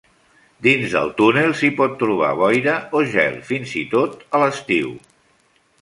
[0.67, 4.93] Dins del túnel s'hi pot trobar boira o gel, fins i tot a l'estiu.